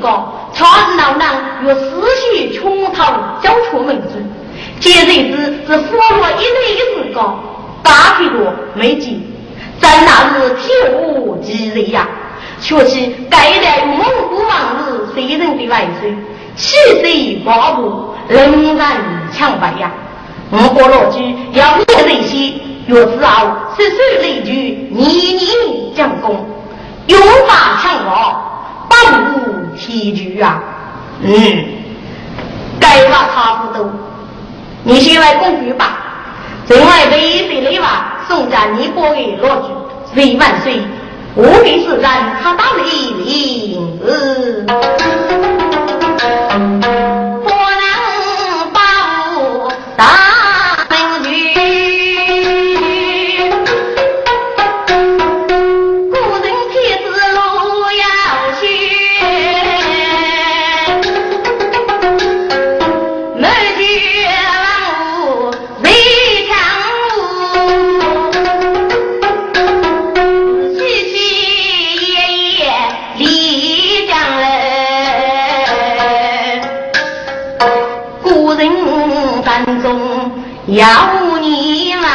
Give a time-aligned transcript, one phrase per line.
[0.00, 2.02] 年的日光，超是老难用思
[2.32, 2.92] 绪穷途
[3.42, 4.24] 交出门子。
[4.80, 7.38] 今日子是佛落一年的日光，
[7.82, 9.20] 八天多没见，
[9.78, 12.08] 在那日天无吉日呀，
[12.60, 16.14] 却是该代蒙古王子谁人的来水，
[16.56, 19.92] 气势八步，仍然强白呀。
[20.50, 22.54] 我国老居要灭这些，
[22.88, 26.44] 若之后是谁雷举，年年将功。
[27.06, 27.18] 勇
[27.48, 28.96] 霸强傲，保
[29.32, 29.40] 护
[29.80, 30.62] 天局啊！
[31.22, 31.64] 嗯，
[32.78, 33.90] 该话差不多。
[34.84, 35.96] 你先来公布吧。
[36.68, 39.68] 另外一岁的话，送在你国的老主，
[40.14, 40.82] 岁万岁，
[41.34, 43.10] 我给是让他当一
[43.72, 44.66] 领子。
[80.72, 80.86] 要
[81.40, 82.06] 你嘛，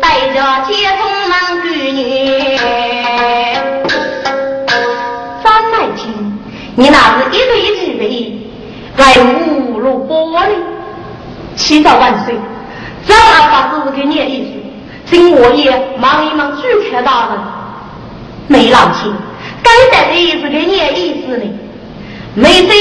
[0.00, 1.32] 带着街童们
[1.62, 2.56] 闺女，
[5.44, 6.10] 张爱卿，
[6.74, 8.02] 你那是一对之辈，
[8.96, 10.48] 来侮辱玻璃，
[11.54, 12.34] 祈祷万岁！
[13.06, 14.50] 张二法师给你的意思，
[15.08, 17.38] 请我也忙一忙主客大人。
[18.48, 19.14] 没老亲，
[19.62, 21.44] 该在的意思给你的意思呢？
[22.34, 22.74] 没这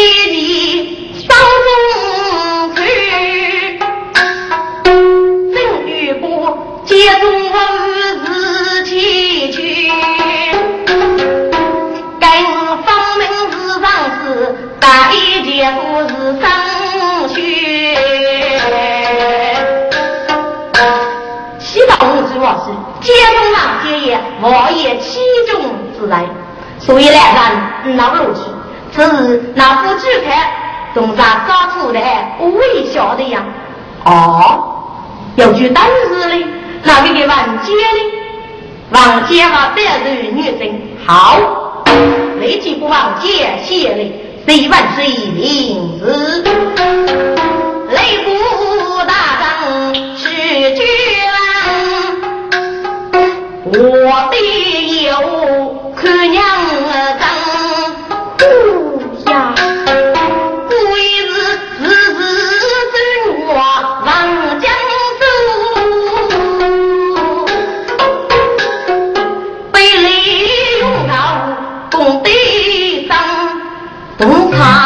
[16.38, 17.36] 生血。
[21.60, 22.72] 西道五之话是
[23.06, 25.20] 街中郎街也，我也其
[25.52, 25.62] 中
[25.98, 26.26] 之来，
[26.80, 27.22] 所以两
[27.86, 28.42] 人闹不去，
[28.92, 30.48] 只是那夫妻看。
[30.92, 33.46] 东山抓出来微笑的呀，
[34.06, 34.74] 哦，
[35.36, 36.44] 有句单词嘞，
[36.82, 38.12] 那个给王姐嘞？
[38.90, 41.38] 王姐嘛，得罪女生，好，
[42.40, 44.12] 没几不王姐写嘞，
[44.50, 46.44] 谁万谁名字？
[47.92, 48.34] 雷府
[49.06, 50.26] 大张是
[50.74, 50.82] 君
[53.66, 53.76] 我
[54.32, 54.36] 的
[55.04, 55.14] 有
[55.96, 56.44] 看娘
[59.24, 59.69] 张。
[74.20, 74.79] 不怕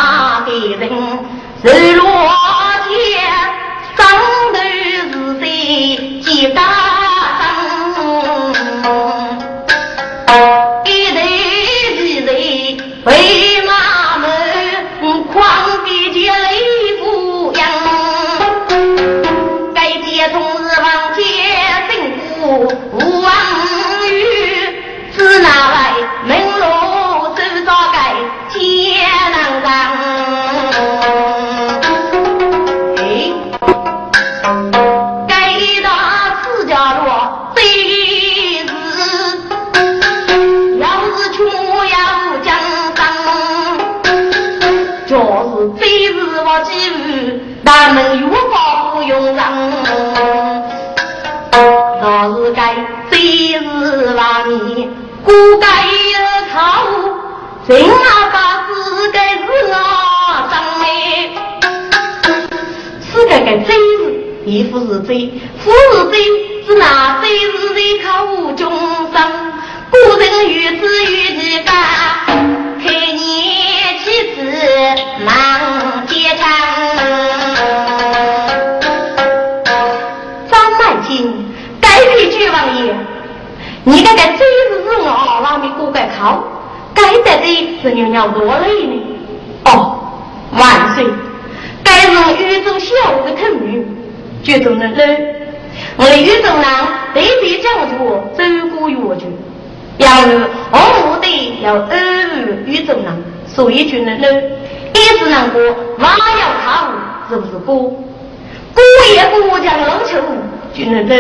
[110.83, 111.15] 就能来。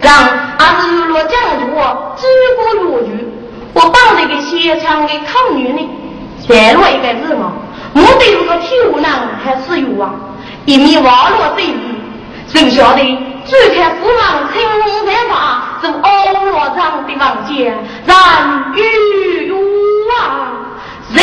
[0.00, 2.26] 让阿是落讲究我知
[2.56, 3.28] 过越剧，
[3.74, 5.90] 我绑了一个现场的抗女呢，
[6.48, 7.52] 再落一个字嘛，
[7.92, 10.14] 目的是个体育男还是有啊？
[10.64, 11.74] 一面网络对比，
[12.48, 17.76] 谁晓得最看父王青龙白发，是欧罗长的房间，
[18.06, 19.56] 然欲有
[20.18, 20.48] 啊，
[21.12, 21.22] 谁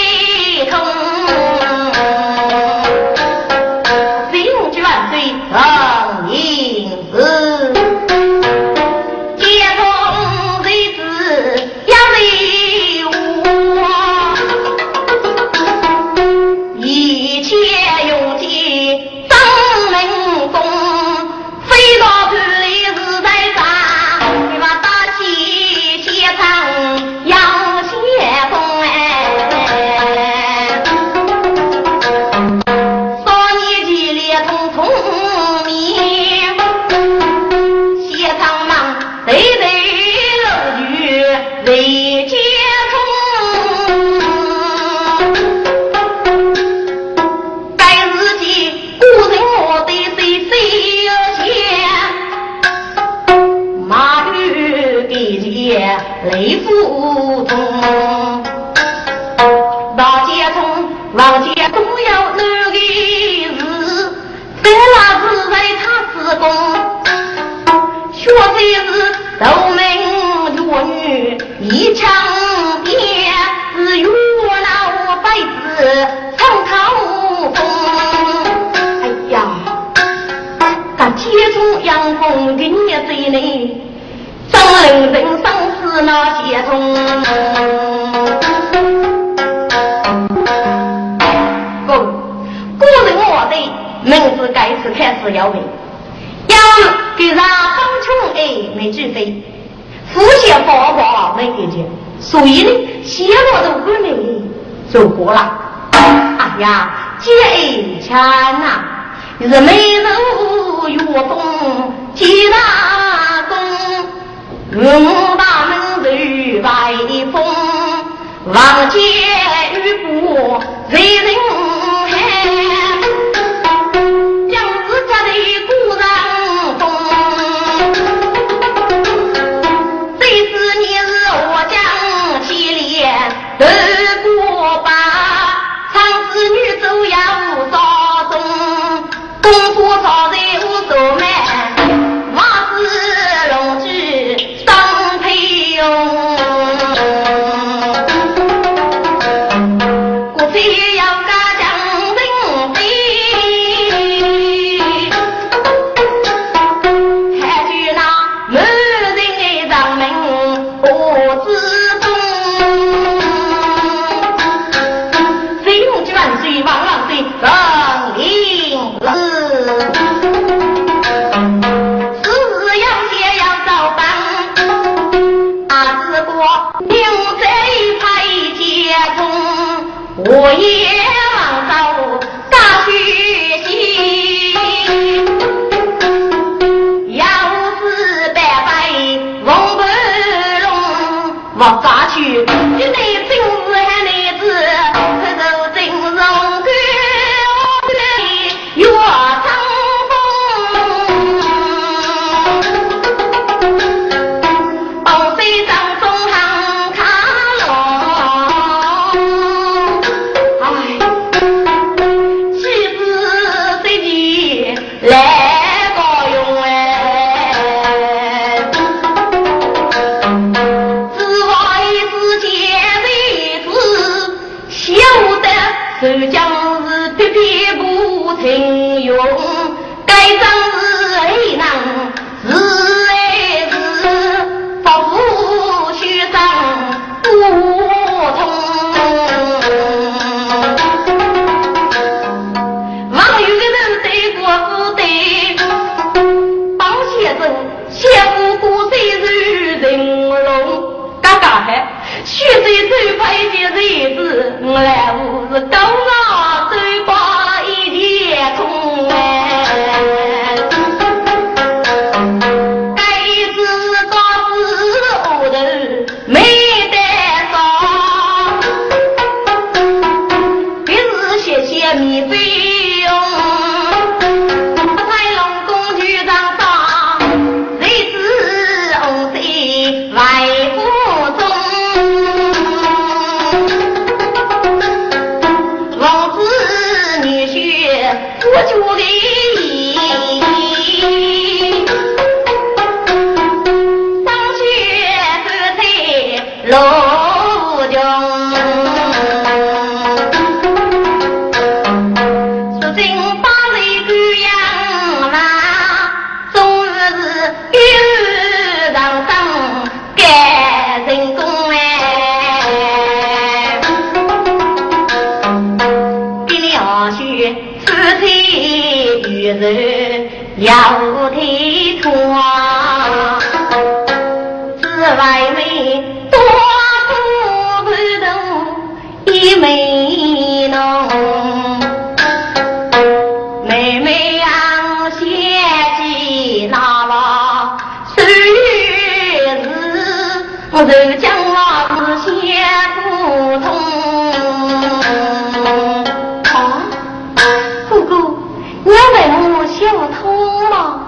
[349.81, 350.99] 下头了，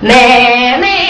[0.00, 1.07] 奶奶。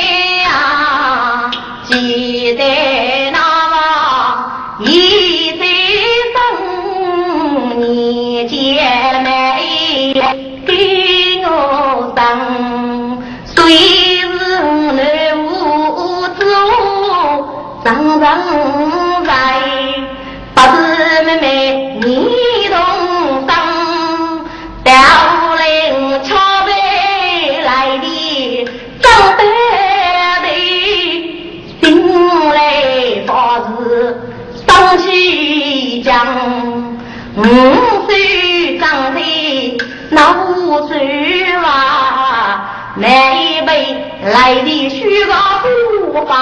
[44.30, 45.32] 来的许个
[45.62, 46.34] 不白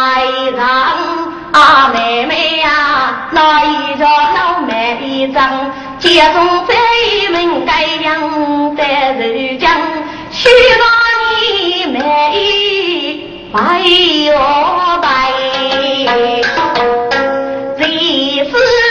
[0.57, 0.67] 张，
[1.53, 6.75] 啊妹妹呀、那一个老妹一张，家中这
[7.31, 9.59] 门改良的人，
[10.33, 10.85] 娶了
[11.31, 11.99] 你妹，
[13.53, 14.33] 白哟
[15.01, 15.33] 白，
[17.79, 17.85] 这
[18.45, 18.86] 是。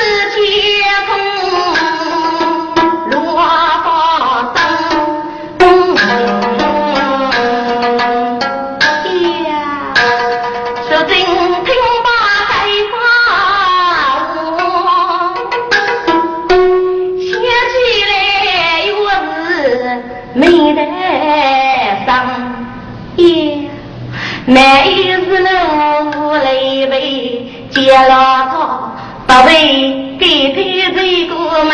[24.47, 30.55] 难一是能无泪悲，结老早不为给他
[30.95, 31.33] 这个
[31.63, 31.73] 忙。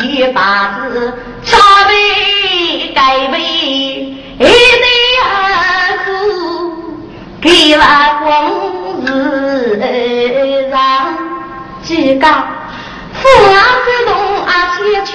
[0.00, 1.14] 一把子
[1.44, 4.46] 茶杯改为，一对
[5.22, 5.26] 二
[6.04, 6.06] 壶
[7.40, 7.80] 给我
[8.24, 8.26] 光
[9.06, 10.76] 日上，
[11.84, 12.26] 几个
[13.12, 14.12] 父王之东
[14.44, 15.14] 啊，先去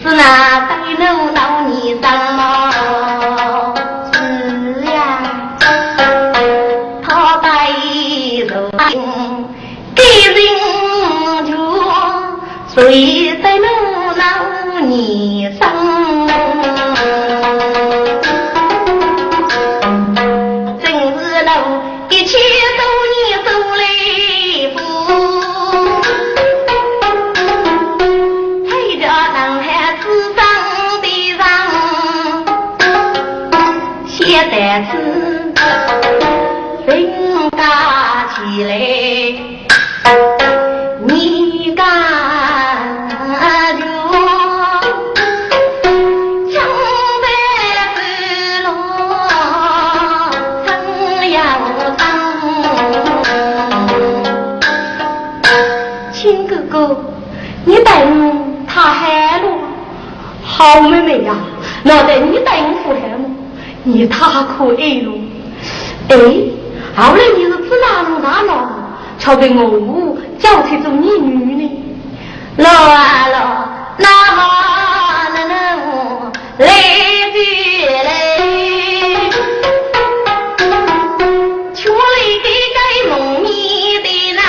[0.00, 2.69] 是那对奴到你上吗？
[12.80, 13.19] three.
[60.70, 61.34] 好妹妹呀，
[61.82, 63.28] 老戴，你带我付钱吗？
[63.82, 65.10] 你太可爱了。
[66.10, 66.14] 哎，
[66.94, 68.52] 后来你是知哪而上呢，
[69.18, 71.68] 却被我叫去做你女呢。
[72.58, 73.38] 老啊老，
[73.98, 74.06] 那
[74.36, 74.38] 么
[75.34, 75.52] 那那
[76.58, 76.68] 来
[77.34, 77.36] 得
[78.04, 78.08] 嘞？
[81.74, 82.78] 穷里的该
[83.08, 83.50] 农民
[84.04, 84.40] 的人，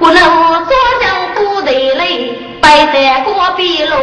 [0.00, 1.02] 无论早起
[1.36, 2.02] 过头来，
[2.60, 3.94] 白天锅边路。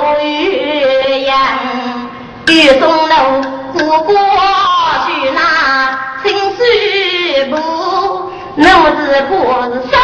[2.51, 3.15] 雨中路
[3.75, 4.13] 我过
[5.07, 5.39] 去那
[6.21, 7.55] 青石步，
[8.55, 8.65] 奴
[8.97, 9.31] 子过
[9.71, 10.00] 是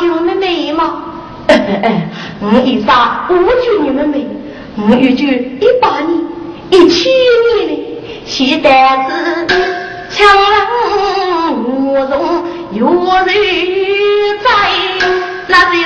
[0.00, 1.02] 讲挖救妹妹吗？
[1.48, 2.08] 哎哎，
[2.40, 4.26] 我一杀五九你妹妹，
[4.76, 6.20] 我一句一八年、
[6.70, 9.54] 一七年的，期待子
[10.10, 12.86] 强人无容，有
[13.26, 13.26] 人
[14.42, 14.48] 在，
[15.48, 15.76] 那就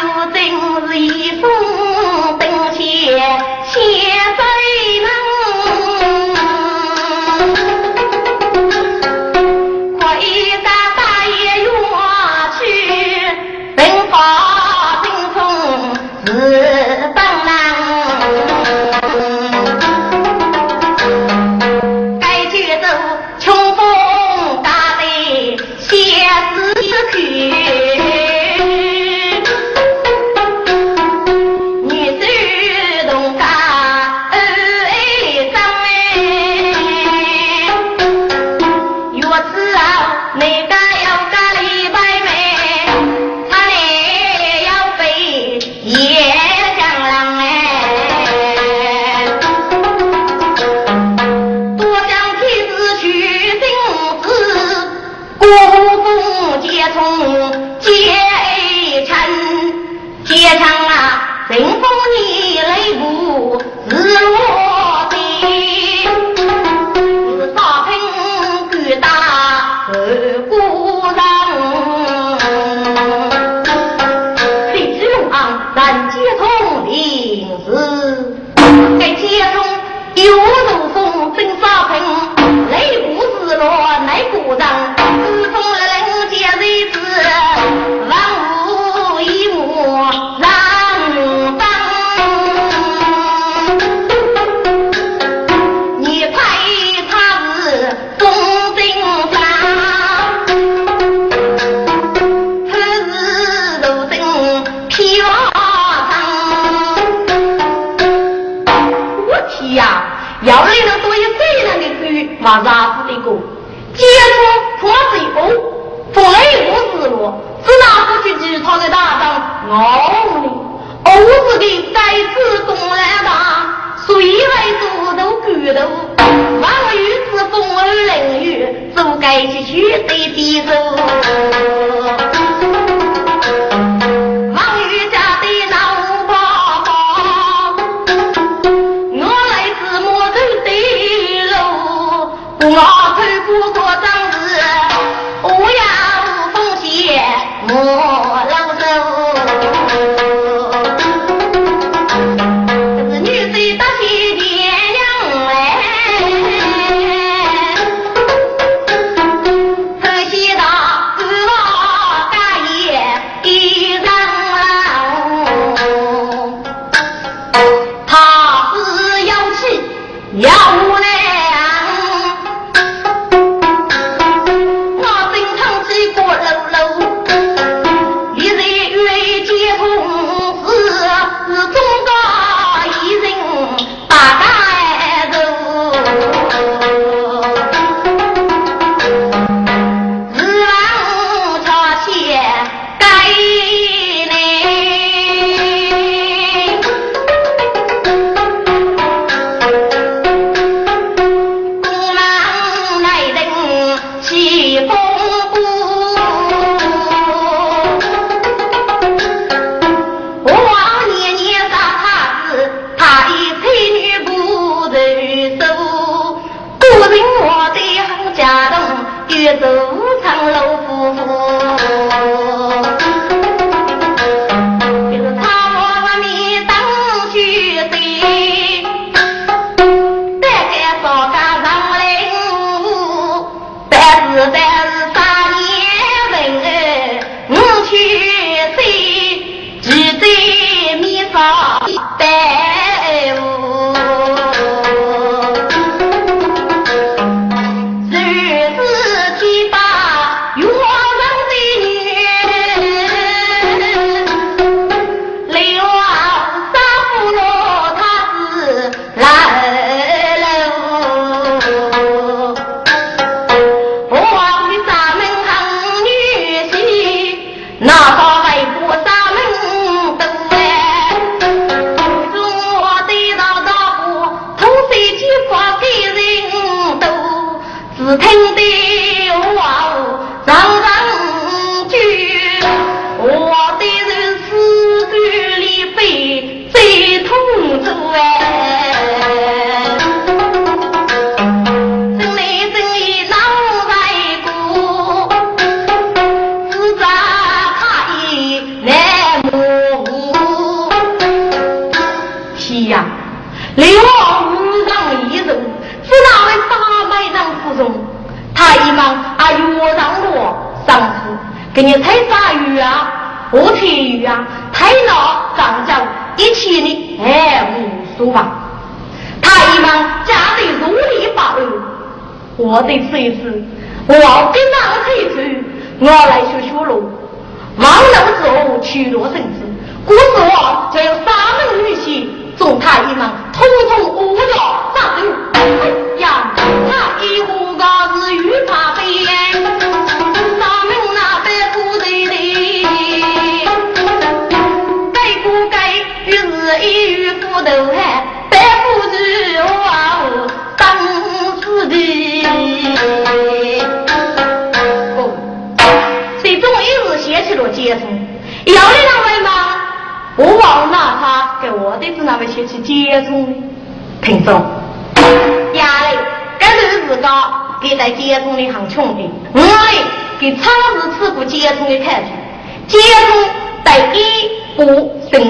[267.85, 268.24] Nah,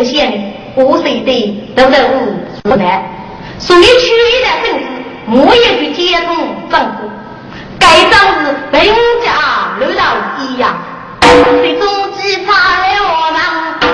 [0.04, 2.70] 县河水的，都在对？
[2.70, 3.02] 湖南
[3.58, 4.84] 属于区域的政支，
[5.30, 6.36] 我也去接通
[6.70, 7.10] 政府，
[7.78, 8.14] 盖章
[8.44, 10.02] 是林家楼上
[10.40, 10.76] 一样，
[11.60, 13.38] 对终级差来我堂，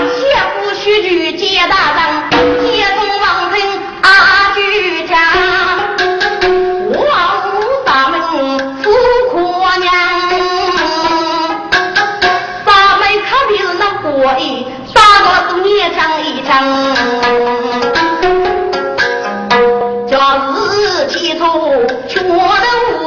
[0.08, 0.20] 县
[0.54, 2.00] 府需局接大堂。
[16.50, 16.56] 生。
[20.08, 20.12] 假
[20.72, 21.46] 使其中
[22.08, 22.98] 缺的无，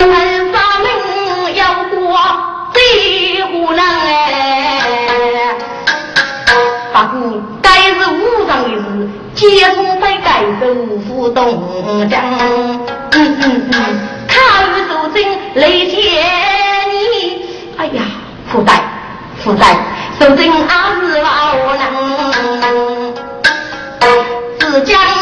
[0.00, 0.86] 恩法门
[1.56, 1.96] 要过
[2.74, 2.76] 最
[3.78, 3.80] 哎。
[6.92, 10.62] 八姑，该是无常的事，接通在该州
[11.08, 12.20] 府东征。
[13.14, 13.74] 嗯嗯嗯，
[14.28, 14.36] 看
[14.68, 16.22] 雨走阵雷天，
[17.78, 18.02] 哎呀，
[18.50, 18.82] 福袋
[19.38, 19.74] 福袋，
[20.18, 20.91] 走阵啊！
[24.72, 25.12] 自家有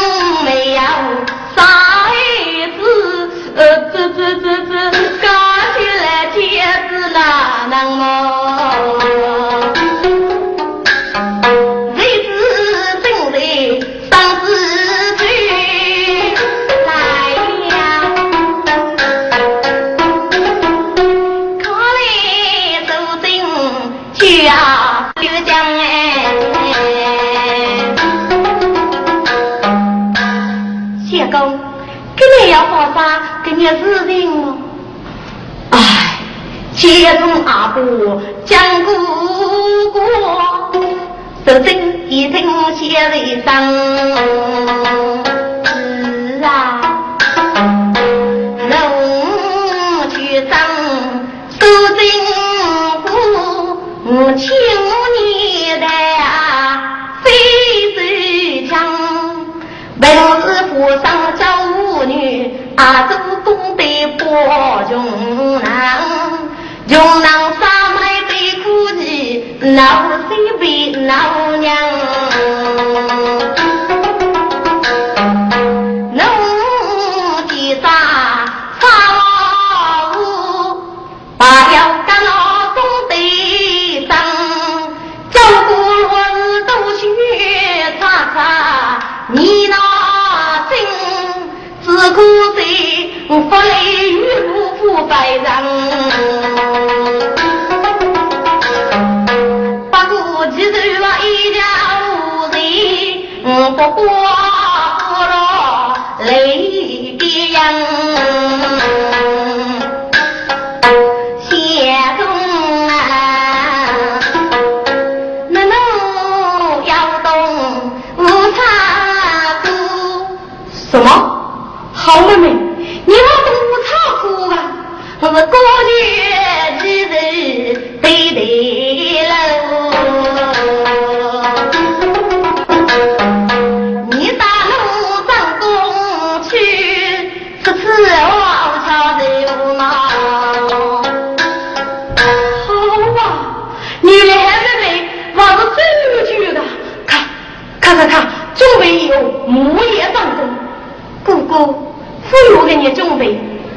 [1.57, 1.59] 啥
[2.79, 2.81] 子，
[3.53, 3.59] 呃，
[3.91, 4.71] 这这这这，
[5.21, 5.27] 搞
[5.77, 6.39] 起来就
[6.87, 7.17] 是那
[7.69, 8.40] 那那。
[33.61, 34.57] 你是定我。
[35.69, 36.17] 哎，
[36.75, 38.91] 千中阿哥讲故
[39.91, 40.01] 过，
[41.45, 41.71] 手中
[42.09, 42.87] 一听写
[43.19, 44.70] 一声。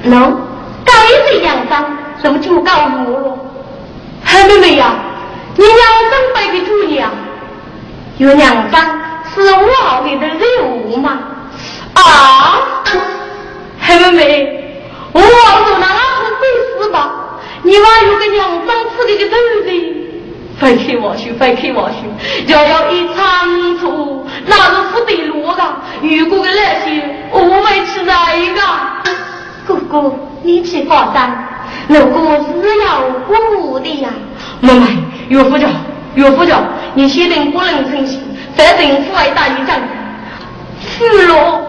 [0.05, 0.33] 喏，
[0.85, 1.85] 高一岁养伤，
[2.23, 2.73] 怎么就高
[3.07, 3.39] 我了？
[4.25, 4.95] 黑妹妹呀，
[5.57, 7.11] 你养伤摆个主意啊？
[8.19, 9.01] 有养伤
[9.35, 11.19] 是我里的任务吗？
[11.95, 12.83] 啊，
[13.81, 14.83] 黑妹妹，
[15.13, 15.29] 我说
[15.81, 15.97] 那是
[16.41, 16.97] 对事吧？
[17.63, 20.04] 你娃有个养伤吃的个豆子。
[20.59, 22.53] 分开我去，分开我去！
[22.53, 25.63] 要要一仓促，那是不得落的。
[26.01, 28.61] 如果个那些，我会吃哪一个？
[29.67, 31.21] 哥哥，你去放心，
[31.89, 34.09] 如果是要过的呀。
[34.61, 34.87] 妹妹，
[35.29, 35.67] 岳父家，
[36.15, 36.59] 岳父家，
[36.95, 38.21] 你先等不能成心，
[38.57, 39.77] 再等父爱大一仗。
[40.81, 41.63] 是喽，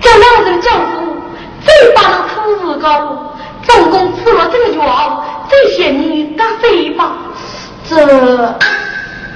[0.00, 1.16] 这两人教父
[1.60, 7.16] 最把那土字高，总共吃了这个药，这些你敢飞吧？
[7.86, 7.94] 这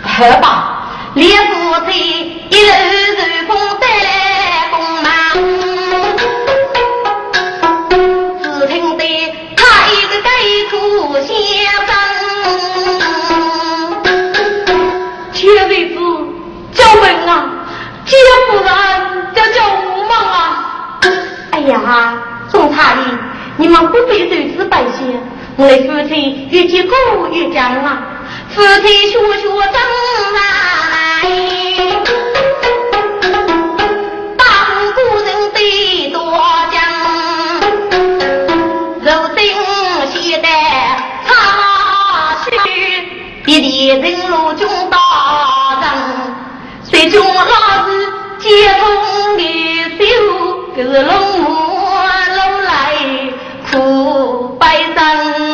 [0.03, 1.53] 好吧，连夫
[1.87, 1.93] 妻
[2.49, 2.71] 一路
[3.15, 3.85] 顺风得
[4.71, 5.07] 功忙，
[8.43, 9.05] 只听得
[9.55, 10.27] 他一个盖
[10.71, 10.73] 头
[11.21, 11.29] 先
[11.87, 11.91] 生，
[15.35, 15.97] 千岁子
[16.73, 17.31] 叫门啊，
[18.07, 18.17] 姐
[18.49, 18.65] 夫人
[19.35, 19.77] 叫叫我
[20.09, 20.37] 忙啊！
[21.51, 21.75] 哎呀，
[22.49, 23.01] 总差哩，
[23.59, 25.21] 你们不必如此百姓，
[25.57, 26.97] 我的夫妻越结果
[27.31, 28.15] 越讲啊。
[28.55, 29.77] 夫妻学学正
[30.35, 30.39] 来，
[34.37, 34.45] 当
[34.95, 35.59] 古人得
[36.13, 36.17] 多
[36.73, 36.77] 讲，
[39.01, 39.39] 如今
[40.23, 40.47] 现代
[41.27, 41.29] 差
[42.45, 42.49] 许，
[43.47, 43.97] 一地人
[44.29, 44.97] 路中大
[45.81, 45.85] 人，
[46.91, 47.43] 谁中老
[47.85, 47.89] 子
[48.39, 48.47] 接
[48.81, 49.41] 风的
[49.99, 50.03] 手，
[50.75, 51.11] 可是龙
[51.41, 51.47] 母
[52.37, 52.69] 楼来
[53.71, 54.63] 苦百
[54.95, 55.48] 生。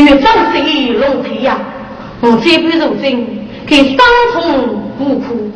[0.00, 1.58] 你们长谁龙腿呀？
[2.22, 3.98] 我这边如今给三
[4.32, 4.40] 重
[4.98, 5.52] 无苦，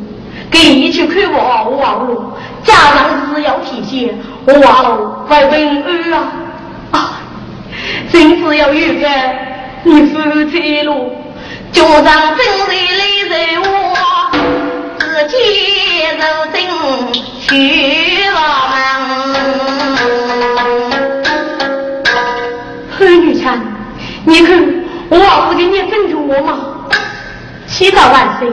[0.51, 1.39] 给一起看我
[1.71, 2.31] 我路，
[2.63, 4.53] 家长是要体现我
[5.27, 6.31] 会文安啊
[6.91, 7.21] 啊！
[8.11, 9.09] 真是要有个
[9.81, 11.11] 你夫妻路，
[11.71, 13.65] 就让真人来人我，
[14.99, 15.35] 自己
[16.19, 16.55] 如今
[17.47, 17.49] 去
[18.29, 18.37] 了
[19.07, 19.24] 门。
[24.27, 26.57] 你看，我父亲你拯救我吗？
[27.67, 28.51] 祈祷万岁！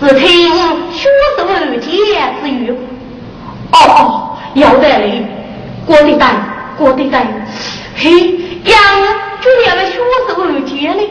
[0.00, 0.48] 只听
[0.92, 1.90] 学手二姐
[2.40, 2.70] 之语。
[3.72, 5.26] 哦哦，要得嘞，
[5.84, 6.28] 过得带，
[6.76, 7.26] 过得带。
[7.96, 8.10] 嘿，
[8.64, 8.78] 杨
[9.40, 11.10] 就连了学手二姐嘞。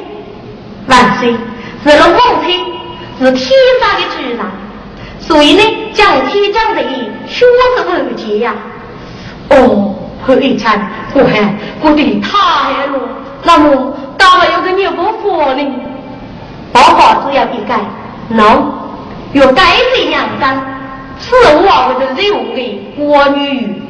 [0.87, 1.35] 万岁，
[1.83, 2.63] 是了皇亲，
[3.19, 3.49] 是天
[3.81, 4.39] 上的主人，
[5.19, 8.55] 所以呢，将天将地，学手二姐呀。
[9.49, 12.99] 哦，后一餐，我还过得太了。
[13.43, 15.63] 那么，到了有个你不服呢？
[16.73, 17.79] 报告主要的改
[18.29, 18.71] ，no，
[19.33, 19.63] 要改
[19.95, 20.61] 正养生，
[21.19, 23.81] 此我的肉给国女，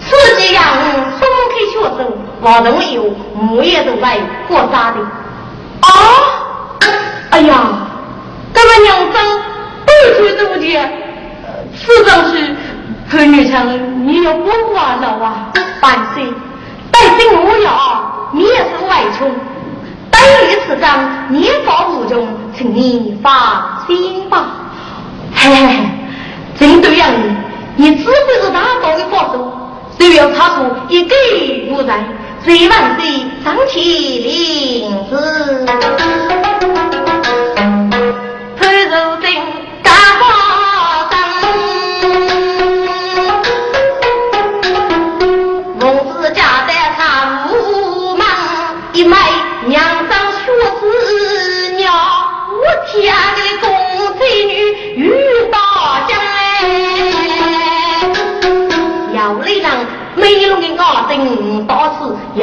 [0.00, 0.64] 此几样
[1.18, 5.00] 松开学生，我都有木叶都来过啥的？
[5.80, 5.88] 啊！
[7.30, 7.54] 哎呀，
[8.52, 9.40] 这个养生
[9.84, 10.90] 不出这么点，
[11.76, 12.56] 此正是
[13.08, 13.66] 和女强，
[14.06, 15.52] 你要不玩了啊？
[15.80, 16.24] 半岁，
[16.94, 18.30] 带进我要。
[18.32, 19.30] 灭生外穷，
[20.10, 22.26] 百里此章年法无穷，
[22.56, 24.46] 请你放心吧。
[25.32, 25.76] 嘿嘿嘿，
[26.58, 27.06] 真对呀
[27.76, 29.52] 你，你只会是大高的法术，
[29.96, 31.14] 只要查出一个
[31.68, 32.04] 无在，
[32.44, 35.64] 谁万岁张起领子，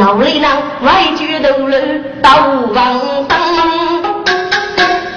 [0.01, 1.75] 事，要来让外举头路
[2.23, 2.29] 到
[2.73, 4.23] 王生，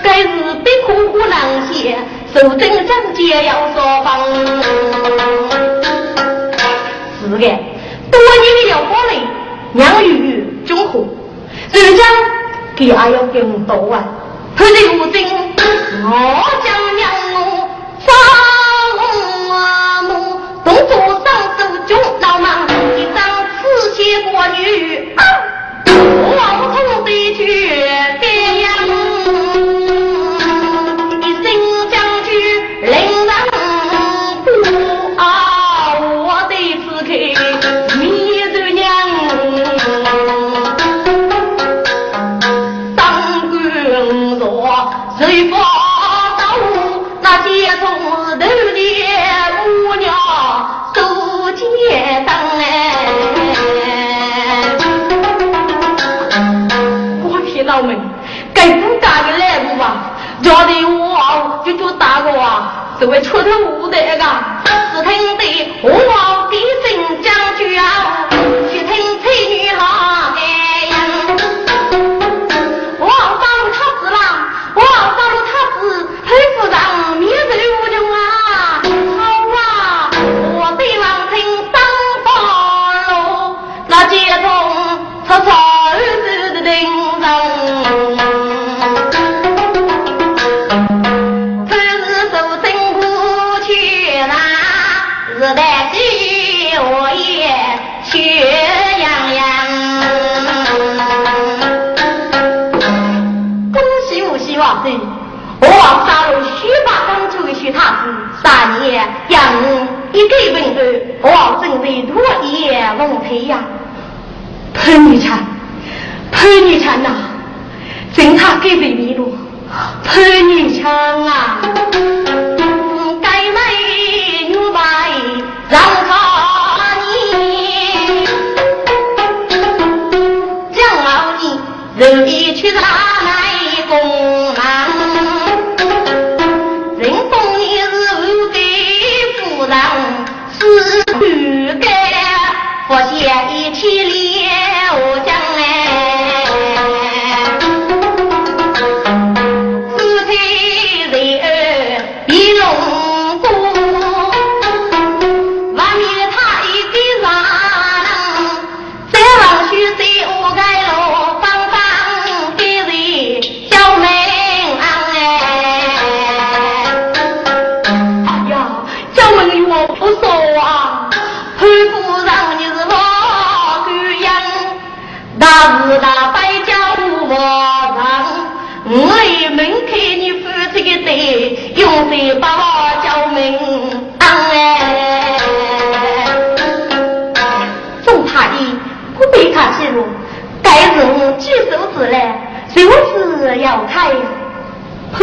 [0.02, 0.28] 该是
[0.62, 1.96] 别苦苦难写，
[2.34, 4.20] 受真章节要说方。
[7.20, 7.46] 是的，
[8.10, 9.10] 多年的要过来，
[9.72, 11.06] 娘与中和。
[11.72, 12.04] 人家
[12.76, 14.04] 给俺要更多啊！
[14.56, 16.10] 他的无精，我
[16.62, 17.02] 将娘
[24.14, 25.12] 刺血过女，
[25.86, 26.53] 我
[63.00, 64.24] 这位出头无德个，
[64.94, 68.28] 是听得我王的真将军啊，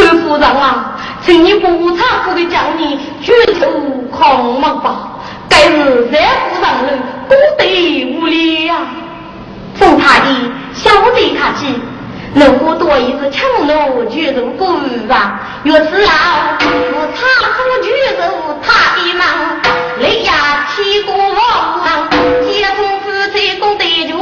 [0.01, 3.69] 潘夫人啊，请你不差这的叫你举头
[4.11, 5.11] 狂妄吧，
[5.47, 6.99] 该是三夫上人
[7.29, 7.63] 功德
[8.19, 8.77] 无量呀。
[9.75, 11.79] 宋太医小弟客气，
[12.33, 14.65] 如果多一次强弩举入不
[15.13, 17.21] 啊，若是啊，我差
[17.53, 19.21] 夫举入他的忙，
[19.99, 22.09] 累呀屁股往，
[22.49, 24.17] 接从夫妻功德脚。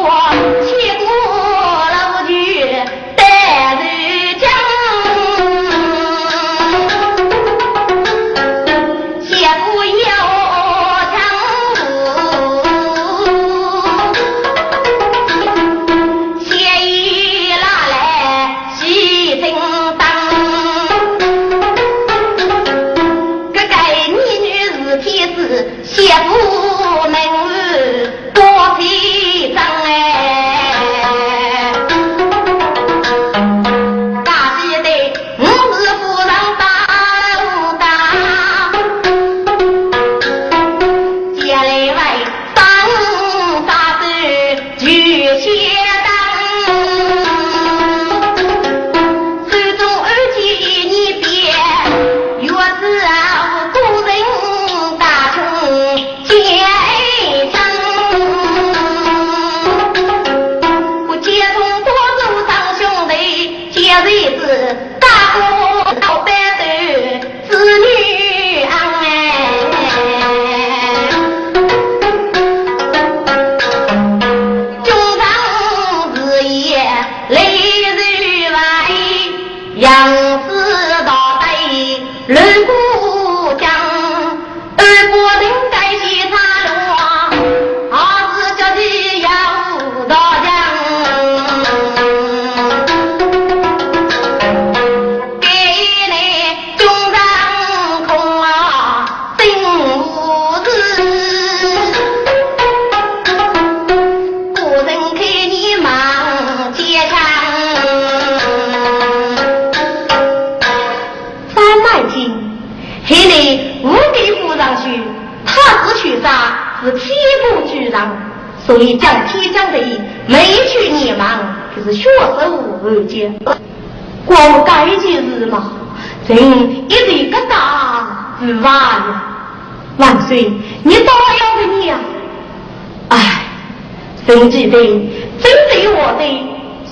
[134.30, 136.24] 真记得，针对我的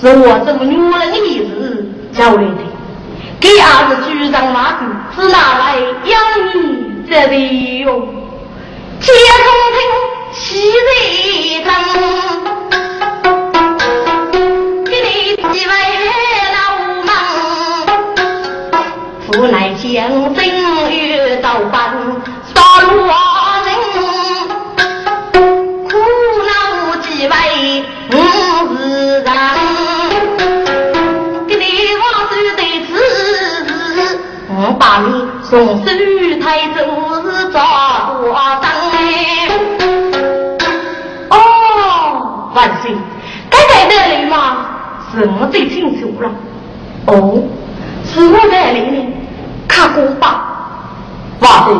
[0.01, 2.61] 是我这个女人的意思交来的。
[3.39, 4.85] 给儿子举上马骨，
[5.15, 5.75] 是拿来
[6.05, 6.19] 养
[6.55, 8.01] 你这里用。
[8.99, 9.13] 接
[9.43, 9.45] 从
[9.77, 9.79] 听
[10.33, 11.93] 喜瑞生，
[14.83, 15.71] 给你几位
[16.55, 16.57] 老
[17.05, 17.09] 孟，
[19.37, 19.85] 无奈将
[20.33, 20.41] 正
[35.49, 35.85] 把你送手
[36.41, 36.79] 抬走
[37.23, 37.57] 是抓
[38.21, 38.65] 多生
[41.29, 42.91] 哦，万岁，
[43.49, 44.35] 该在这里吗？
[45.11, 46.29] 是我最清楚了。
[47.05, 47.43] 哦，
[48.05, 49.11] 是我在里面
[49.67, 50.43] 看过吧？
[51.39, 51.73] 万岁，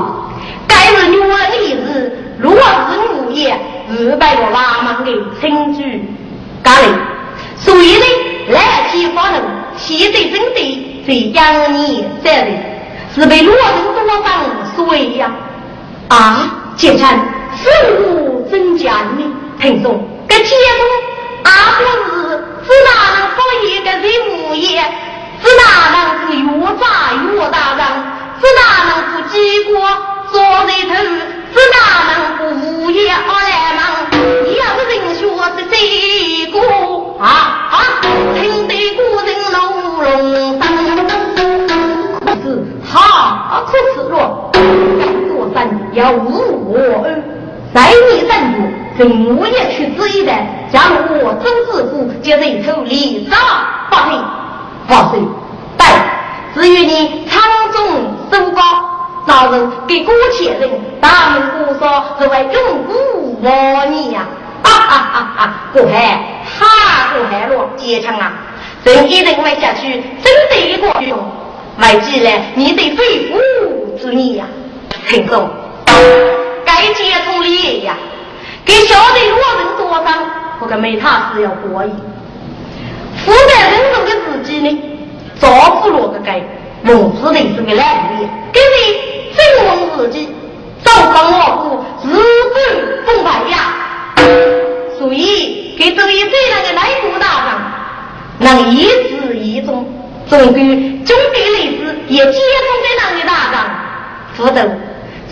[0.67, 3.59] 该日女儿的日，若是午夜，
[3.89, 6.05] 日拜我拉忙的亲居，
[6.63, 6.87] 家里，
[7.57, 8.05] 所以呢，
[8.49, 9.37] 来天发怒，
[9.75, 12.76] 现在真的在养你这里。
[13.19, 13.65] 是被罗人
[13.95, 14.45] 多方
[14.75, 15.31] 水呀！
[16.09, 17.09] 啊，姐臣，
[17.57, 17.67] 事
[17.99, 19.35] 物真假呢？
[19.59, 19.99] 听说
[20.29, 20.85] 这天中
[21.41, 21.49] 阿
[21.79, 21.81] 不
[22.13, 22.37] 是
[22.67, 24.83] 只哪能放一个人物业？
[25.43, 25.97] 只哪能
[26.29, 26.45] 是越
[26.77, 26.85] 炸
[27.33, 27.81] 越大人？
[28.39, 29.35] 只哪能不结
[29.71, 29.73] 果
[30.31, 30.93] 坐在头？
[31.55, 31.75] 只哪
[32.13, 33.81] 能不无业而来忙？
[34.45, 35.23] 也不人说
[35.57, 35.75] 是这
[36.51, 36.55] 个
[37.19, 37.25] 啊
[37.71, 37.75] 啊！
[38.35, 39.57] 听得古人隆
[40.03, 40.86] 隆声。
[43.49, 44.49] 他可耻了！
[44.53, 47.23] 敢做三要无我恩，
[47.73, 48.57] 在你三步，
[48.97, 50.31] 跟我也去之一的，
[50.71, 53.37] 将我周知府接人头立斩
[53.89, 54.23] 不平。
[54.89, 55.19] 万岁！
[55.77, 55.85] 对，
[56.55, 57.41] 至于你仓
[57.71, 57.77] 中
[58.31, 58.61] 收高，
[59.25, 60.69] 老人给过前人
[61.01, 64.21] 大门姑说只为永固我你呀！
[64.63, 65.53] 啊哈哈哈！
[65.73, 68.33] 过海，哈过海了，坚强啊！
[68.83, 70.87] 真一人玩下去，真得一个
[71.77, 71.81] 用。
[71.81, 72.29] 外记呢？
[72.55, 74.45] 你得肺腑之言呀，
[75.07, 75.49] 听众，
[76.65, 77.95] 该接从礼呀，
[78.65, 80.11] 给小的罗人多少？
[80.59, 81.89] 我个没他是要过意。
[83.25, 83.37] 负责
[83.71, 84.81] 人中的自己呢，
[85.39, 86.41] 造福罗个该，
[86.81, 90.29] 蒙子的是个烂人，给你真问自己，
[90.83, 92.15] 早上我不日
[92.53, 93.55] 本风牌呀，
[94.97, 97.61] 所以给这位这样的来国大长，
[98.39, 99.85] 能一直一中。
[100.27, 103.55] 总归兄弟类似也接通在那里大仗，
[104.35, 104.59] 否则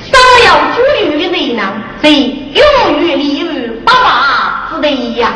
[0.09, 1.61] 少有富裕的人呢，
[2.01, 5.33] 是永远立于八八之内呀。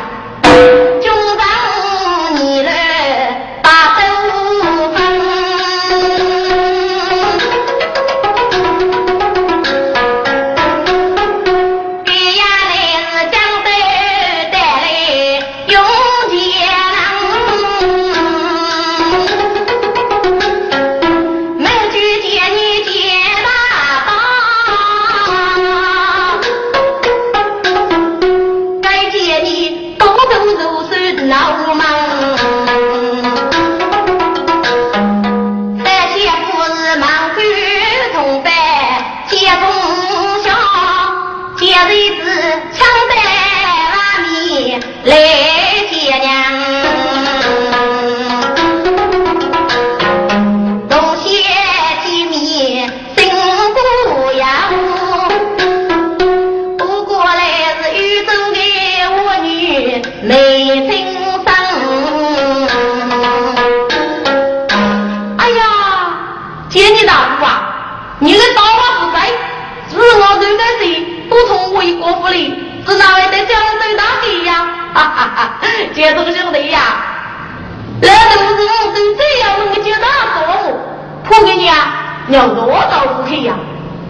[82.30, 83.56] 要多少福气呀？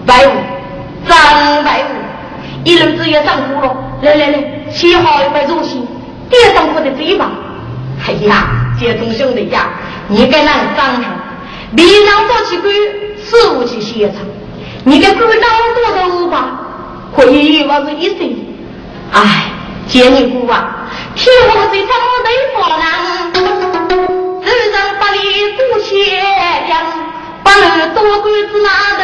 [0.06, 0.32] 白五，
[1.08, 1.86] 张拜五，
[2.64, 3.76] 一路子也上苦了。
[4.02, 5.86] 来来来，切好一杯肉西，
[6.30, 7.32] 垫上我的嘴巴。
[8.08, 8.48] 哎呀，
[8.80, 9.68] 接东兄弟呀，
[10.08, 11.04] 你该那张上，
[11.72, 12.72] 脸上做起鬼，
[13.18, 14.22] 事务去现场，
[14.84, 16.62] 你该鬼当多的吧？
[17.16, 18.36] 可以我是一生，
[19.12, 19.52] 哎，
[19.88, 20.76] 接你姑啊。
[21.16, 21.90] 天我最长
[22.24, 22.84] 得发难，
[24.46, 25.18] 世上百里
[25.58, 25.90] 多千
[26.70, 26.74] 样，
[27.50, 28.70] 不能多鬼子拿
[29.00, 29.02] 头，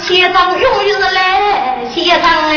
[0.00, 1.18] 先生永远是来
[1.92, 2.52] 先生哎。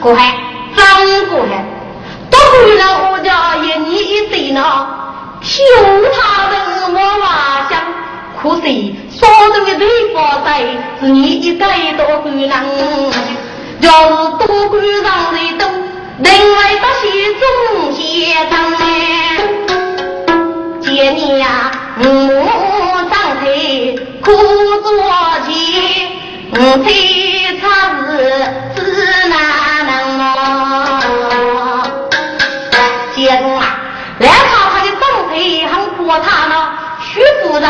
[0.00, 0.34] 过海，
[0.76, 0.82] 张
[1.30, 1.64] 过海，
[2.28, 4.60] 多亏了我家爷你一对呢，
[5.40, 5.62] 修
[6.12, 6.54] 他人
[6.92, 7.78] 我瓦乡，
[8.42, 10.60] 可惜少人的对发财，
[11.00, 12.50] 是你一代多贵人，
[13.80, 14.14] 要是
[14.44, 15.64] 多贵让人都。
[16.18, 17.02] 另外把戏
[17.40, 17.42] 中
[17.92, 18.82] 写上哎，
[20.82, 22.02] 些年呀，我
[23.10, 24.32] 长腿苦
[24.82, 24.88] 做
[25.46, 25.50] 起，
[26.50, 26.88] 我最
[27.60, 27.62] 差
[27.98, 28.08] 是
[28.74, 28.80] 知
[29.28, 29.32] 难
[29.86, 30.22] 能啊。
[33.14, 33.62] 接中啊，
[34.20, 34.40] 来看
[34.72, 35.32] 他的长腿
[35.66, 36.54] 很破他呢，
[37.00, 37.64] 徐夫人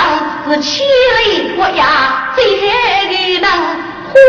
[0.49, 0.87] 是千
[1.25, 3.45] 里脱牙，最害的人。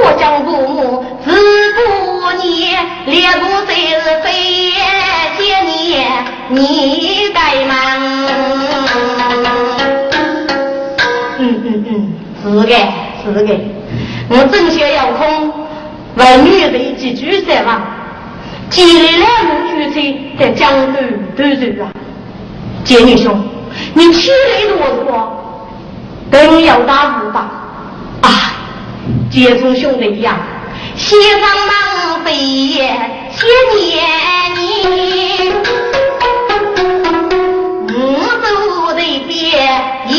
[0.05, 1.29] 我将父母自
[1.73, 4.71] 不念，列祖虽是非
[5.37, 7.73] 些年，你该忙。
[12.53, 12.75] 是的，
[13.23, 13.59] 是的，
[14.29, 15.51] 我正想要空，
[16.15, 17.81] 为女人几句三嘛，
[18.69, 19.95] 今日两路举车
[20.37, 20.95] 在江南
[21.35, 21.91] 都走啊。
[22.83, 23.43] 杰女兄，
[23.95, 24.77] 你气力多
[25.11, 25.39] 少？
[26.29, 27.39] 等要打五吧。
[29.31, 30.37] 杰出兄弟呀，
[30.95, 33.83] 西方忙飞些年
[34.55, 34.59] 你，
[37.95, 37.97] 我
[38.43, 38.45] 走
[38.93, 39.31] 的边
[40.07, 40.13] 也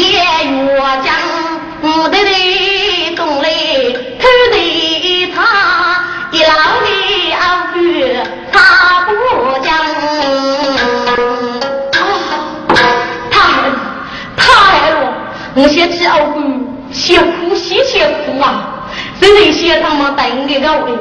[19.65, 20.93] 这里先生们等一个位，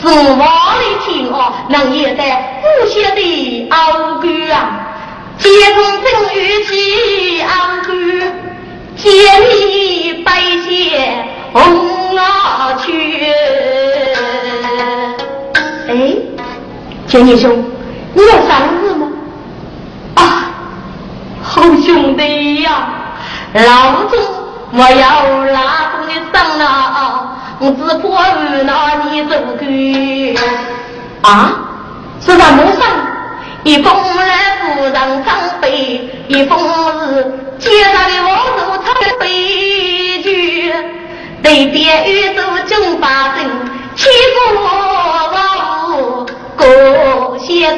[0.00, 0.44] 是我
[0.80, 4.80] 的天哦，能也在不谢的傲骨啊，
[5.38, 7.48] 接从正玉起傲
[7.86, 7.92] 骨，
[8.96, 9.08] 千
[9.48, 13.32] 里白线红啊去。
[15.88, 16.16] 哎，
[17.06, 17.64] 千里兄，
[18.14, 19.06] 你要上日吗？
[20.16, 20.50] 啊，
[21.44, 22.88] 好兄弟呀，
[23.54, 24.18] 老子
[24.72, 27.36] 我要拉住你上了。
[27.60, 28.06] 我只怕
[28.40, 30.34] 遇那你走去。
[31.22, 31.28] 啊！
[32.22, 32.82] 是在路上，
[33.64, 35.28] 一封来夫人长
[35.60, 36.58] 辈，一封
[37.06, 37.24] 是
[37.58, 40.72] 街上的王叔唱的悲剧，
[41.42, 43.44] 对边宇宙正发生，
[43.96, 47.70] 欺负老夫过些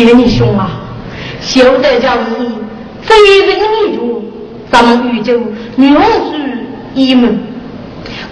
[0.00, 0.70] 杰尼兄啊，
[1.42, 2.58] 小得叫你
[3.02, 3.14] 非
[3.46, 4.24] 人一族，
[4.70, 5.34] 咱们宇宙
[5.76, 7.38] 永续一门，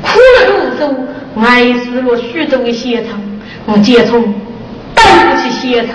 [0.01, 0.95] 苦了路走，
[1.39, 3.21] 爱死了徐州的写唱，
[3.67, 4.23] 我接从。
[4.95, 5.95] 对不起，先生，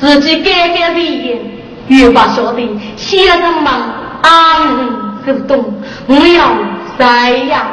[0.00, 1.38] 自己改改为言，
[1.86, 2.60] 越发晓得
[2.96, 3.72] 先生们
[4.20, 5.74] 安人不懂，
[6.08, 6.50] 我要
[6.98, 7.68] 怎样？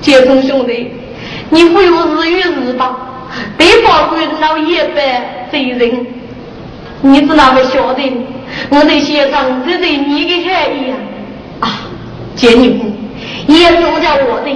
[0.00, 0.92] 杰忠兄弟，
[1.50, 2.96] 你会有日与日吧？
[3.58, 6.06] 对方归老一百责任，
[7.02, 8.02] 你是哪个晓得？
[8.70, 10.90] 我的先生这是你的含义
[11.60, 11.68] 啊！
[11.68, 11.68] 啊，
[12.34, 12.86] 杰尼姑，
[13.52, 14.50] 严重叫我的，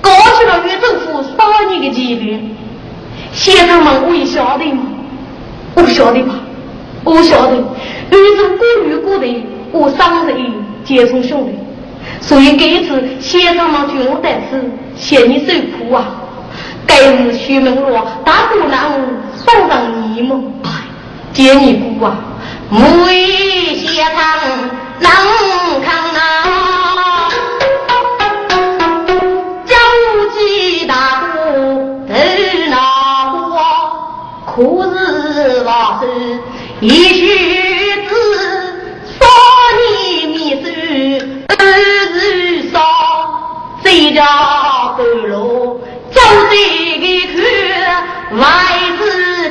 [0.00, 2.40] 高去了与政府杀你的几率。
[3.32, 4.82] 先生们，我也晓得吗？
[5.74, 6.34] 我晓得吧，
[7.04, 7.56] 我晓得。
[8.10, 10.36] 遇着过于过的，我伤人
[10.84, 11.52] 皆从兄弟，
[12.20, 14.64] 所以这次先生们劝我在此，
[14.96, 16.22] 嫌你受苦啊。
[16.86, 18.90] 该日徐门罗大姑娘
[19.34, 20.40] 送上你们，
[21.36, 22.16] 哎，接你姑啊，
[22.70, 24.16] 为先生
[25.00, 25.10] 能
[25.82, 26.18] 看啊，
[29.66, 29.76] 交
[30.34, 32.14] 际大姑头
[32.70, 32.72] 脑。
[34.46, 34.62] 可
[34.94, 36.02] 是老师
[36.80, 37.28] 一须
[38.08, 38.10] 子，
[39.20, 39.20] 少
[39.76, 39.84] 年
[40.30, 40.64] 迷失
[41.48, 41.54] 二
[42.14, 42.80] 十少，
[43.84, 43.84] 谁
[44.14, 44.24] 家
[44.96, 46.18] 半路走
[46.50, 46.54] 这
[46.98, 47.36] 个去，
[48.38, 48.42] 外
[48.98, 49.02] 子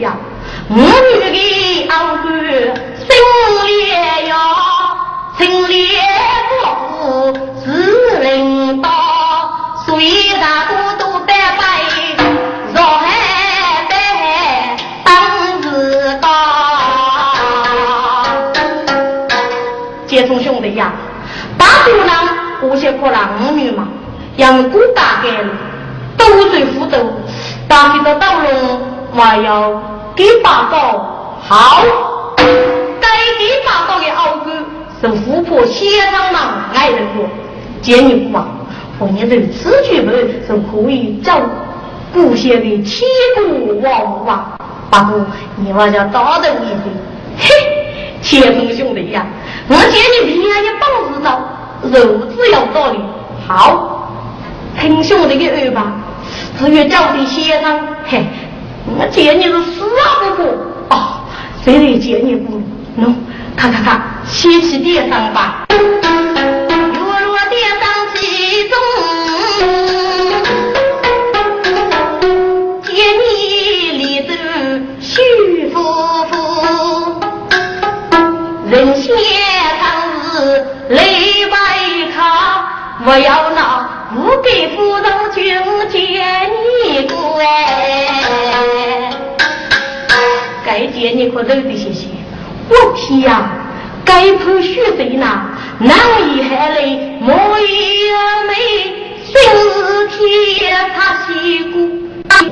[0.00, 0.16] 呀，
[0.68, 0.80] 我女
[1.30, 2.30] 的熬鬼
[2.98, 3.08] 心
[3.66, 4.34] 烈呀，
[5.38, 5.76] 心烈
[6.48, 7.34] 不服
[7.64, 8.88] 是领导，
[9.86, 11.62] 所以大哥都拜拜，
[12.74, 13.04] 若还
[13.88, 13.92] 拜
[15.04, 16.28] 当自高。
[20.06, 20.92] 接从兄弟呀，
[21.58, 21.66] 多
[22.04, 22.12] 呢，
[22.62, 23.88] 我些可郎女嘛，
[24.36, 25.28] 养过大概，
[26.16, 26.98] 都水辅导，
[27.68, 28.80] 打起的道路
[29.14, 29.70] 还要
[30.16, 30.76] 给报告
[31.40, 31.82] 好，
[32.36, 33.08] 该
[33.38, 34.52] 给报告的奥哥
[35.00, 37.24] 是富婆先生嘛，爱人过，
[37.80, 38.46] 见你不嘛，
[38.98, 41.40] 我你这此举不是可以找
[42.12, 43.06] 古些的千
[43.36, 44.58] 古王王，
[44.90, 46.90] 不过你我叫打斗一回，
[47.38, 47.48] 嘿，
[48.20, 49.26] 前锋兄弟呀，
[49.68, 51.40] 我见你平安的帮子找。
[51.82, 51.90] 肉
[52.30, 52.98] 质有道理，
[53.46, 54.08] 好，
[54.80, 55.82] 听兄弟的安排。
[56.58, 58.24] 至于叫的先生，嘿，
[58.86, 59.80] 我见你是死
[60.20, 60.44] 不过
[60.90, 61.24] 哦，
[61.64, 62.60] 谁来见你不？
[63.00, 63.14] 喏，
[63.56, 65.64] 看看看，先去点上吧。
[65.70, 65.76] 月
[67.24, 67.82] 落点上
[68.14, 68.76] 其中，
[72.82, 73.22] 见你
[73.98, 74.36] 立正
[75.00, 75.74] 徐夫
[76.30, 76.34] 妇，
[78.70, 79.16] 人先
[79.80, 79.84] 当
[80.22, 81.00] 是泪。
[83.06, 85.04] 我要那不给夫人
[85.34, 85.44] 君
[85.90, 86.50] 见
[86.88, 88.23] 你过哎，
[90.74, 92.08] 再见你可走的些些。
[92.68, 93.48] 我天呀，
[94.04, 95.24] 该碰血谁呢？
[95.78, 95.96] 难
[96.26, 98.10] 以海泪莫一
[98.48, 98.52] 美，
[99.24, 99.32] 心
[100.10, 101.78] 天他西姑，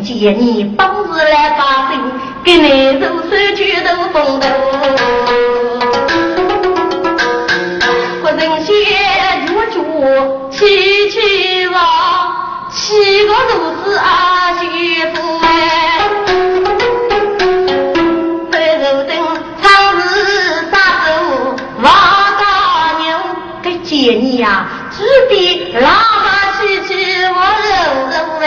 [0.04, 2.00] 见你帮子来把心，
[2.44, 5.81] 给你手手举头风头。
[25.72, 26.92] 比喇叭七七
[27.24, 27.72] 我肉
[28.10, 28.16] 肉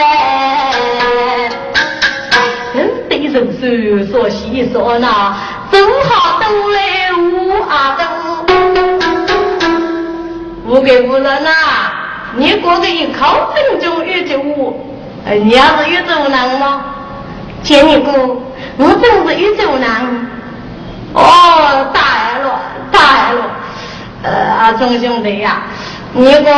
[2.72, 3.42] 真得人
[4.72, 5.34] 说那，
[5.72, 5.74] 正
[6.04, 6.78] 好都来
[7.18, 8.02] 无阿都，
[10.66, 11.50] 我给无人呐。
[12.36, 14.80] 你过个一考分钟宇宙五，
[15.28, 16.84] 你要是宇宙男吗？
[17.64, 18.12] 见你哥，
[18.76, 20.30] 我真是宇宙男。
[21.12, 22.60] 哦，大爱了，
[22.92, 23.42] 大爱了。
[24.22, 25.62] 呃，众兄弟呀，
[26.14, 26.50] 你个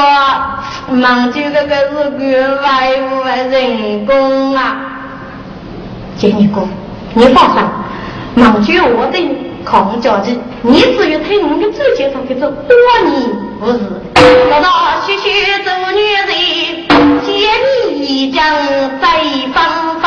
[0.94, 4.76] 忙就这个是个外务人工啊。
[6.16, 6.66] 姐你哥，
[7.14, 7.62] 你放心，
[8.34, 9.18] 忙就我的。
[9.64, 10.28] 抗家的，
[10.62, 12.54] 你只有听我的嘴介绍，给这花
[13.04, 13.28] 你
[13.60, 13.78] 不是？
[14.14, 14.66] 我那
[15.04, 15.28] 许许
[15.62, 16.30] 做女人，
[17.22, 17.28] 见
[17.92, 18.42] 你一将
[18.98, 19.04] 在
[19.52, 20.06] 芳芳，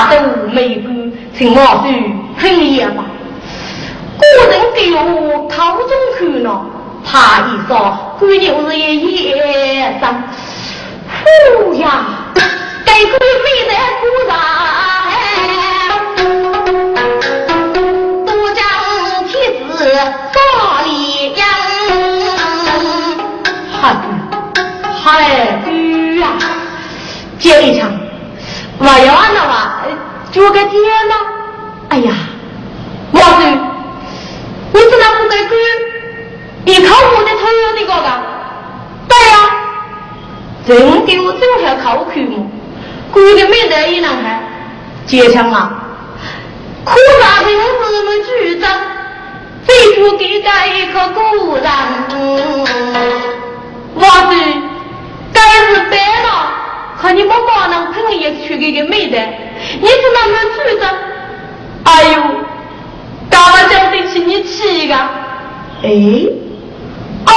[0.00, 0.16] 家都
[0.52, 0.90] 美国，
[1.36, 3.04] 请我去很严吧。
[4.16, 5.88] 古人给我考中
[6.18, 6.64] 看了，
[7.04, 10.22] 他一说，鬼牛是一夜上，
[11.64, 12.04] 呼呀，
[12.84, 14.38] 该鬼飞在鼓上。
[25.02, 26.32] 海鱼啊，
[27.38, 27.90] 接一场，
[28.78, 29.40] 我要按的
[30.30, 30.72] 话，做个天
[31.08, 31.16] 吗？
[31.88, 32.12] 哎呀，
[33.12, 33.48] 王叔，
[34.72, 35.58] 你是那不在管？
[36.64, 37.40] 你靠我的头
[37.76, 38.08] 的哥哥？
[39.08, 39.34] 对呀，
[40.66, 42.46] 真给我正好靠口嘛，
[43.12, 44.40] 管的没得一男孩，
[45.06, 45.84] 接枪啊！
[46.84, 48.70] 可大平日们局长，
[49.64, 51.72] 非不给他一个鼓掌，
[53.94, 54.36] 王子。
[55.32, 56.52] 该是白了，
[57.00, 59.18] 可你们马能碰也去给个美的，
[59.80, 60.90] 你是那么主张？
[61.84, 62.12] 哎呦，
[63.30, 64.94] 干嘛讲得起你气个？
[64.94, 65.88] 哎，
[67.26, 67.32] 哦，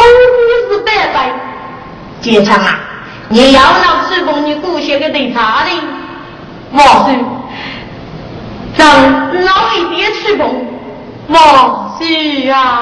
[0.47, 1.33] 你是白白，
[2.21, 2.79] 杰强啊，
[3.29, 5.69] 你要拿水帮你姑写个对茶的，
[6.71, 7.07] 我说，
[8.75, 10.65] 让老一爹去碰，
[11.29, 12.81] 王喜啊！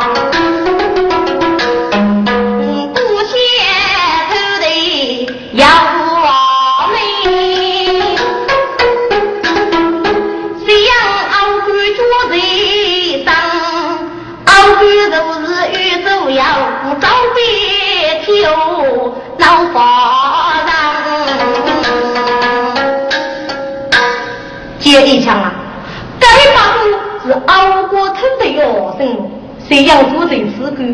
[29.71, 30.93] 生，谁要做这事干？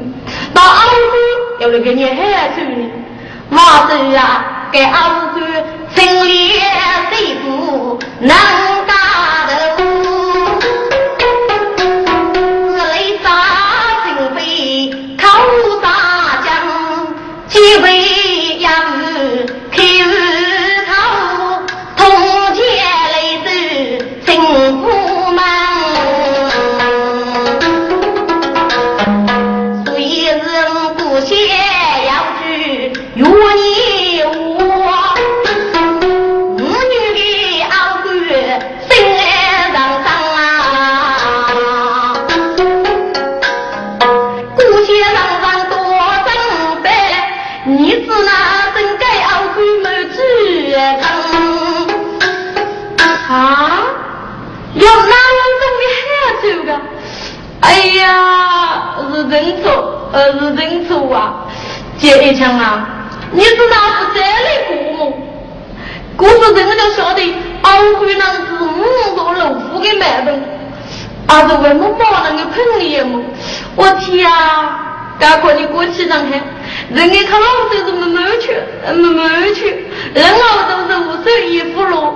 [0.53, 2.91] 到熬过要来给你害处呢？
[3.49, 5.41] 马子啊，该熬过
[5.95, 6.51] 成立
[7.09, 8.30] 谁不能
[8.86, 9.75] 打得
[59.58, 61.45] 是认错，呃，是认错啊！
[61.97, 62.88] 接一枪啊！
[63.32, 65.14] 你是哪是这里过吗？
[66.16, 70.32] 故事人家晓得，熬回那是五个老虎给卖的，
[71.28, 73.24] 啊，是为么妈那个朋友么？
[73.76, 74.84] 我天啊！
[75.20, 76.39] 赶快你过去上看，
[76.93, 78.55] 人家看老手是没没去，
[78.93, 82.14] 没没去，人老都是五手衣服了。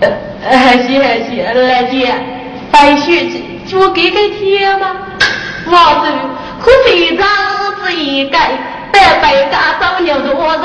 [0.00, 2.14] 呃，还是还是，来姐，
[2.70, 4.96] 白雪姐，我给给贴吗？
[5.66, 6.10] 王子，
[6.62, 7.26] 可非常
[7.82, 10.62] 是一改，白白家找鸟多上。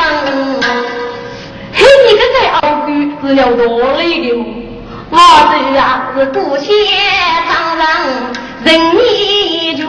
[1.73, 4.33] 嘿，你个在熬龟是鸟多累的？
[5.09, 5.17] 我
[5.51, 6.73] 这啊是不写
[7.47, 7.85] 长上
[8.63, 8.67] 人
[9.07, 9.85] 一句。